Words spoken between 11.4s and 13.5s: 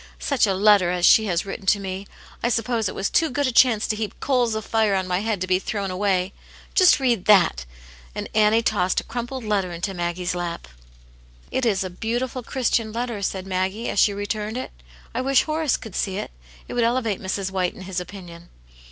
It is a beautiful, Christian letter," said